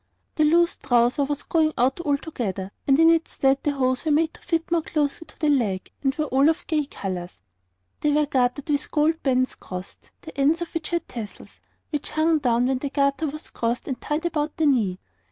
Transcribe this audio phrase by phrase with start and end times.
[0.33, 4.33] The loose trouser was going out altogether, and in its stead the hose were made
[4.33, 7.37] to fit more closely to the leg, and were all of gay colours;
[7.99, 11.59] they were gartered with gold bands crossed, the ends of which had tassels,
[11.91, 14.97] which hung down when the garter was crossed and tied about the knee.